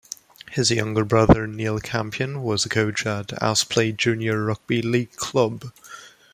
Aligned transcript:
His 0.49 0.71
younger 0.71 1.05
brother 1.05 1.45
Neil 1.45 1.79
Campion 1.79 2.41
was 2.41 2.65
a 2.65 2.69
coach 2.69 3.05
at 3.05 3.27
Aspley 3.39 3.95
Junior 3.95 4.43
Rugby 4.43 4.81
League 4.81 5.15
club. 5.15 5.71